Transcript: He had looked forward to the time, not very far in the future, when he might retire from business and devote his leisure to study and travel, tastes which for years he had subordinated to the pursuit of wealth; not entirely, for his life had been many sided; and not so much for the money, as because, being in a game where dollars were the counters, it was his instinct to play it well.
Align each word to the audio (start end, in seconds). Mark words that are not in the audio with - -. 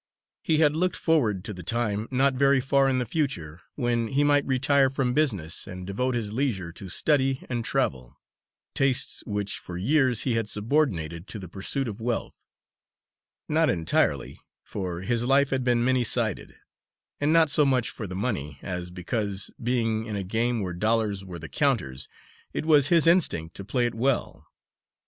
He 0.41 0.57
had 0.57 0.75
looked 0.75 0.95
forward 0.95 1.43
to 1.45 1.53
the 1.53 1.61
time, 1.61 2.07
not 2.09 2.33
very 2.33 2.59
far 2.59 2.89
in 2.89 2.97
the 2.97 3.05
future, 3.05 3.61
when 3.75 4.07
he 4.07 4.23
might 4.23 4.43
retire 4.47 4.89
from 4.89 5.13
business 5.13 5.67
and 5.67 5.85
devote 5.85 6.15
his 6.15 6.33
leisure 6.33 6.71
to 6.71 6.89
study 6.89 7.45
and 7.51 7.63
travel, 7.63 8.19
tastes 8.73 9.23
which 9.27 9.59
for 9.59 9.77
years 9.77 10.23
he 10.23 10.33
had 10.33 10.49
subordinated 10.49 11.27
to 11.27 11.37
the 11.37 11.47
pursuit 11.47 11.87
of 11.87 12.01
wealth; 12.01 12.47
not 13.47 13.69
entirely, 13.69 14.39
for 14.63 15.01
his 15.01 15.23
life 15.25 15.51
had 15.51 15.63
been 15.63 15.85
many 15.85 16.03
sided; 16.03 16.55
and 17.19 17.31
not 17.31 17.51
so 17.51 17.63
much 17.63 17.91
for 17.91 18.07
the 18.07 18.15
money, 18.15 18.57
as 18.63 18.89
because, 18.89 19.51
being 19.61 20.07
in 20.07 20.15
a 20.15 20.23
game 20.23 20.61
where 20.61 20.73
dollars 20.73 21.23
were 21.23 21.37
the 21.37 21.47
counters, 21.47 22.07
it 22.53 22.65
was 22.65 22.87
his 22.87 23.05
instinct 23.05 23.53
to 23.55 23.63
play 23.63 23.85
it 23.85 23.93
well. 23.93 24.47